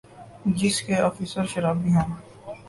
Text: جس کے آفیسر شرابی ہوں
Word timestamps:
جس 0.59 0.81
کے 0.81 0.95
آفیسر 0.99 1.45
شرابی 1.45 1.93
ہوں 1.93 2.09